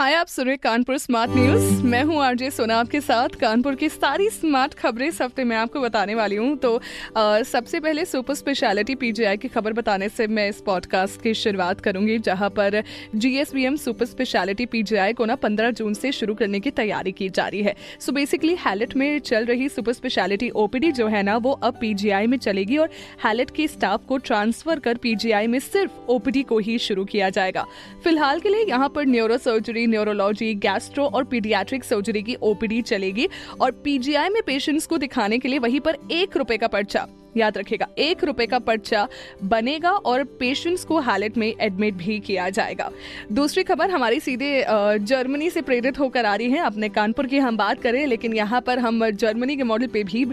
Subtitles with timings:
[0.00, 3.88] हाय आप सुन रहे Kanpur smart news. मैं हूँ आरजे सोना आपके साथ। कानपुर की
[3.88, 6.80] सारी स्मार्ट खबरें इस हफ़्ते मैं आपको बताने वाली हूँ। तो
[7.16, 11.80] आ, सबसे पहले सुपर स्पेशलिटी पीजीआई की खबर बताने से मैं इस पॉडकास्ट की शुरुआत
[11.80, 12.82] करूँगी जहाँ पर
[13.14, 17.46] जीएसबीएम सुपर स्पेशलिटी पीजीआई को ना पंद्रह जून से शुरू करने की तैयारी की जा
[17.48, 21.52] रही है। सो बेसिकली हैलेट में चल रही सुपर स्पेशलिटी ओपीडी जो है ना वो
[21.52, 22.90] अब पीजीआई में चलेगी और
[23.24, 27.66] हैलेट के स्टाफ को ट्रांसफ़र कर पीजीआई में सिर्फ़ ओपीडी को ही शुरू किया जाएगा।
[28.04, 33.28] फ़िलहाल के लिए यहाँ पर न्यूरो सर्जरी न्यूरोलॉजी गैस्ट्रो और पीडियाट्रिक सर्जरी की ओपीडी चलेगी
[33.60, 37.58] और पीजीआई में पेशेंट्स को दिखाने के लिए वहीं पर एक रुपए का पर्चा। याद
[37.58, 39.06] रखेगा एक रुपए का पर्चा
[39.44, 42.90] बनेगा और पेशेंट्स को हालत में एडमिट भी किया जाएगा।
[43.32, 44.64] दूसरी खबर, हमारी सीधे
[45.00, 48.60] जर्मनी से प्रेरित होकर आ रही है। अपने कानपुर की हम बात करें, लेकिन यहाँ
[48.60, 50.26] पर हम जर्मनी के मॉडल पे भी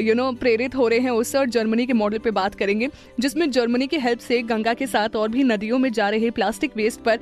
[0.00, 2.88] यू नो प्रेरित हो रहे हैं। उससे और जर्मनी के मॉडल पे बात करेंगे,
[3.20, 6.76] जिसमें जर्मनी की हेल्प से गंगा के साथ और भी नदियों में जा रहे प्लास्टिक
[6.76, 7.18] वेस्ट पर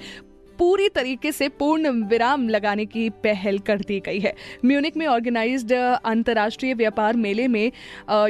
[0.61, 5.72] पूरी तरीके से पूर्ण विराम लगाने की पहल कर दी गई है। म्यूनिक में ऑर्गेनाइज्ड
[5.72, 7.70] अंतर्राष्ट्रीय व्यापार मेले में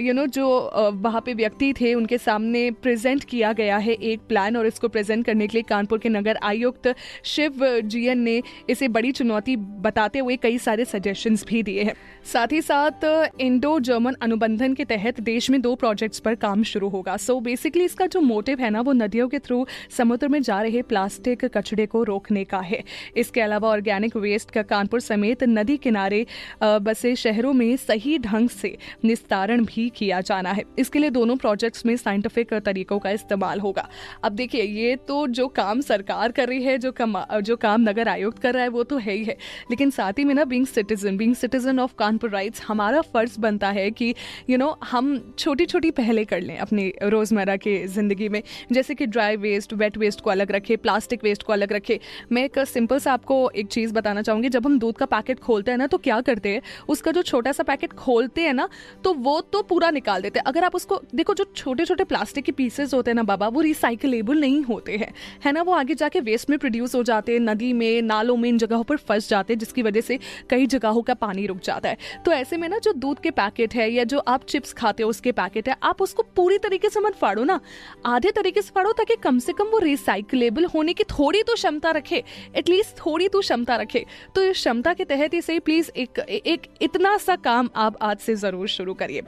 [0.00, 0.48] यू नो जो
[0.94, 5.24] वहाँ पे व्यक्ति थे, उनके सामने प्रेजेंट किया गया है एक प्लान और इसको प्रेजेंट
[5.26, 10.36] करने के लिए कानपुर के नगर आयुक्त शिव जीएन ने इसे बड़ी चुनौती बताते हुए
[10.36, 11.94] कई सारे सजेशंस भी दिए हैं।
[12.32, 13.04] साथ ही साथ
[13.40, 17.42] इंडो जर्मन अनुबंधन के तहत देश में दो प्रोजेक्ट्स पर काम शुरू होगा। सो so
[17.44, 21.44] बेसिकली इसका जो मोटिव है ना, वो नदियों के थ्रू समुद्र में जा रहे प्लास्टिक
[21.56, 22.82] कचड़े को रोक रोकने का है।
[23.16, 26.24] इसके अलावा ऑर्गेनिक वेस्ट का कानपुर समेत नदी किनारे
[26.62, 31.86] बसे शहरों में सही ढंग से निस्तारण भी किया जाना है। इसके लिए दोनों प्रोजेक्ट्स
[31.86, 33.88] में साइंटिफिक तरीकों का इस्तेमाल होगा।
[34.24, 38.08] अब देखिए ये तो जो काम सरकार कर रही है जो काम जो काम नगर
[38.08, 39.36] आयुक्त कर रहा है वो तो है ही है।
[39.70, 43.70] लेकिन साथ ही में ना being citizen being citizen of Kanpur rights हमारा फ़र्ज़ बनता
[43.70, 44.14] है कि यू
[44.48, 48.94] you नो know, हम छोटी छोटी पहले कर लें अपनी रोज़मर्रा के ज़िंदगी में। जैसे
[48.94, 51.98] कि ड्राई वेस्ट वेट वेस्ट को अलग रखें प्लास्टिक वेस्ट को अलग रखे।
[52.32, 55.70] मैं एक सिंपल सा आपको एक चीज़ बताना चाहूँगी। जब हम दूध का पैकेट खोलते
[55.70, 56.62] हैं ना तो क्या करते हैं?
[56.88, 58.68] उसका जो छोटा सा पैकेट खोलते हैं ना
[59.04, 62.44] तो वो तो पूरा निकाल देते हैं। अगर आप उसको, देखो जो छोटे छोटे प्लास्टिक
[62.44, 65.12] के पीसेज होते हैं ना बाबा, वो रिसाइकलेबल नहीं होते हैं।
[65.44, 65.62] है ना?
[65.62, 68.84] वो आगे जाके वेस्ट में प्रोड्यूस हो जाते हैं, नदी में, नालों में, इन जगहों
[68.84, 70.18] पर फंस जाते हैं, जिसकी वजह से
[70.50, 73.74] कई जगहों का पानी रुक जाता है। तो ऐसे में ना, जो दूध के पैकेट
[73.74, 77.00] है या जो आप चिप्स खाते हो, उसके पैकेट है, आप उसको पूरी तरीके से
[77.00, 77.60] मत फाड़ो ना।
[78.06, 81.89] आधे तरीके से फाड़ो, ताकि कम से कम वो रिसाइकलेबल होने की थोड़ी तो क्षमता
[81.92, 82.22] रखे
[82.56, 87.16] एटलीस्ट थोड़ी तो क्षमता रखे। तो इस क्षमता के तहत इसे प्लीज़ एक एक इतना
[87.18, 89.22] सा काम आप आज से ज़रूर शुरू करिए।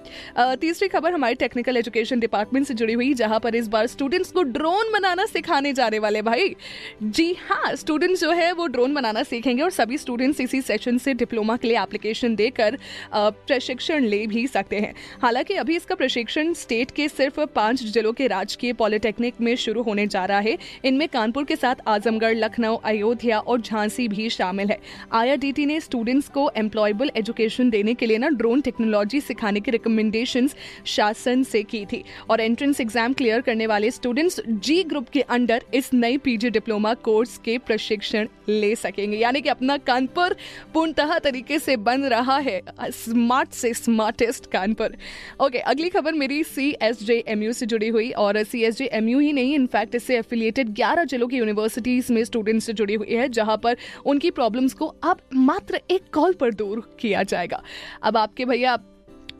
[0.56, 4.43] तीसरी खबर हमारे टेक्निकल एजुकेशन डिपार्टमेंट से जुड़ी हुई, जहाँ पर इस बार स्टूडेंट्स को
[4.45, 6.55] ड्रोन बनाना सिखाने जाने वाले भाई।
[7.03, 11.15] जी हाँ स्टूडेंट्स जो है, वो ड्रोन बनाना सीखेंगे और सभी स्टूडेंट्स इसी सेशन से
[11.15, 12.79] डिप्लोमा के लिए एप्लीकेशन देकर
[13.15, 18.27] प्रशिक्षण ले भी सकते हैं। हालाँकि अभी इसका प्रशिक्षण स्टेट के सिर्फ़ पाँच जिलों के
[18.29, 23.39] राजकीय पॉलिटेक्निक में शुरू होने जा रहा है। इनमें कानपुर के साथ आजमगढ़ लखनऊ, अयोध्या
[23.39, 24.79] और झांसी भी शामिल है।
[25.13, 30.49] आईआरडीटी ने स्टूडेंट्स को एम्प्लॉयबल एजुकेशन देने के लिए ना ड्रोन टेक्नोलॉजी सिखाने की रिकमेंडेशन
[30.87, 35.65] शासन से की थी। और एंट्रेंस एग्ज़ाम क्लियर करने वाले स्टूडेंट्स जी ग्रुप के अंडर
[35.75, 40.37] इस नई पीजी डिप्लोमा कोर्स के प्रशिक्षण ले सकेंगे। यानी कि अपना कानपुर
[40.75, 42.61] पूर्णतः तरीके से बन रहा है।
[42.93, 44.97] स्मार्ट से स्मार्टेस्ट कानपुर
[45.41, 48.77] ओके अगली खबर मेरी C S J M U से जुड़ी हुई और C S
[48.79, 52.73] J M U ही नहीं इनफैक्ट इससे एफिलिएटेड ग्यारह जिलों की यूनिवर्सिटीज में स्टूडेंट्स से
[52.73, 53.77] जुड़ी हुई है, जहाँ पर
[54.07, 57.63] उनकी प्रॉब्लम्स को अब मात्र एक कॉल पर दूर किया जाएगा।
[58.03, 58.77] अब आपके भैया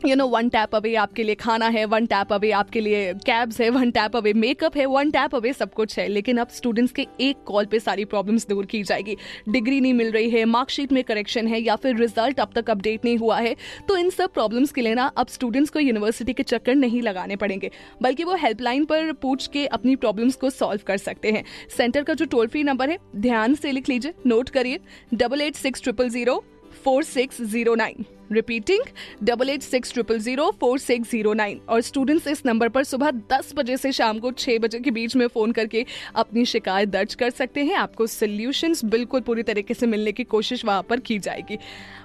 [0.05, 3.59] you know one tap away आपके लिए खाना है वन टैप अवे आपके लिए कैब्स
[3.61, 6.93] है वन टैप अवे मेकअप है वन टैप अवे सब कुछ है। लेकिन अब स्टूडेंट्स
[6.93, 9.15] के एक कॉल पे सारी प्रॉब्लम्स दूर की जाएगी।
[9.49, 13.05] डिग्री नहीं मिल रही है मार्कशीट में करेक्शन है या फिर रिज़ल्ट अब तक अपडेट
[13.05, 13.55] नहीं हुआ है
[13.87, 17.35] तो इन सब प्रॉब्लम्स के लिए ना अब स्टूडेंट्स को यूनिवर्सिटी के चक्कर नहीं लगाने
[17.35, 17.71] पड़ेंगे,
[18.01, 21.43] बल्कि वो हेल्पलाइन पर पूछ के अपनी प्रॉब्लम्स को सॉल्व कर सकते हैं।
[21.77, 24.79] सेंटर का जो टोल फ्री नंबर है, ध्यान से लिख लीजिए नोट करिए
[25.13, 28.83] double eight six triple zero four six zero nine repeating
[29.23, 33.11] double eight six triple zero four six zero nine और स्टूडेंट्स इस नंबर पर सुबह
[33.31, 35.85] दस बजे से शाम को छः बजे के बीच में फ़ोन करके
[36.15, 40.65] अपनी शिकायत दर्ज कर सकते हैं। आपको सल्यूशंस बिल्कुल पूरी तरीके से मिलने की कोशिश
[40.65, 41.57] वहाँ पर की जाएगी।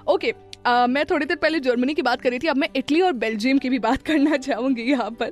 [0.07, 2.67] ओके okay, आ, मैं थोड़ी देर पहले जर्मनी की बात कर रही थी अब मैं
[2.75, 5.31] इटली और बेल्जियम की भी बात करना चाहूँगी यहाँ पर।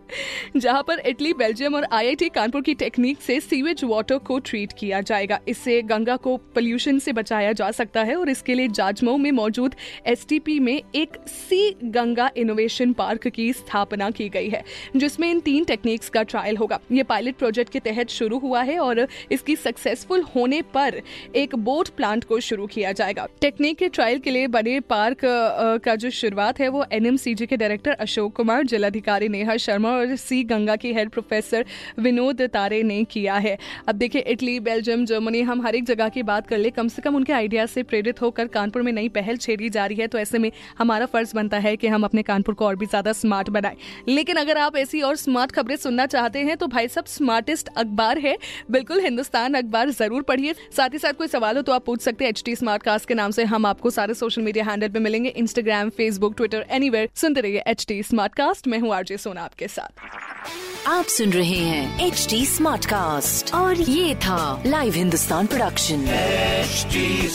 [0.58, 5.02] जहाँ पर इटली बेल्जियम और आईआईटी कानपुर की टेक्निक से सीवेज वाटर को ट्रीट किया
[5.02, 9.32] जाएगा। इससे गंगा को पोल्यूशन से बचाया जा सकता है और इसके लिए जाजमऊ में
[9.32, 9.76] मौजूद
[10.08, 14.64] एसटीपी में एक सी गंगा इनोवेशन पार्क की स्थापना की गई है
[14.96, 18.80] जिसमें इन तीन टेक्निक्स का ट्रायल होगा। ये पायलट प्रोजेक्ट के तहत शुरू हुआ है
[18.80, 21.02] और इसकी सक्सेसफुल होने पर
[21.36, 25.82] एक बोट प्लांट को शुरू किया जाएगा। टेक्निक के ट्रायल के लिए बने पार्क मार्क
[25.84, 30.44] का जो शुरुआत है वो एनएमसीजी के डायरेक्टर अशोक कुमार, जिलाधिकारी नेहा शर्मा और सी
[30.44, 31.66] गंगा की हेड प्रोफेसर
[32.00, 36.24] विनोद तारे ने किया है। अब देखिए, इटली, बेल्जियम, जर्मनी, हम हर एक जगह की
[36.24, 39.38] बात कर ले, कम से कम उनके आइडियाज़ से प्रेरित होकर कानपुर में नई पहल
[39.38, 42.56] छेड़ी जा रही है तो ऐसे में हमारा फ़र्ज़ बनता है कि हम अपने कानपुर
[42.56, 43.76] को और भी ज़्यादा स्मार्ट बनाए।
[44.08, 48.18] लेकिन अगर आप ऐसी और स्मार्ट खबरें सुनना चाहते हैं तो भाई सब स्मार्टेस्ट अखबार
[48.20, 48.38] है।
[48.72, 52.24] बिल्कुल हिंदुस्तान अखबार ज़रूर पढ़िए। साथ ही साथ कोई सवाल हो तो आप पूछ सकते
[52.24, 55.00] हैं एच टी स्मार्ट कास्ट के नाम से हम आपको सारे सोशल मीडिया हैंडल पे
[55.08, 59.18] मिलेंगे Instagram Facebook Twitter anywhere सुनते रहिए एच टी स्मार्ट कास्ट मैं हूँ आरजे
[59.18, 64.94] सोना आपके साथ। आप सुन रहे हैं एच टी स्मार्ट कास्ट और ये था live
[64.94, 66.06] Hindustan production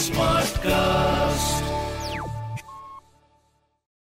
[0.00, 1.81] smart Smartcast.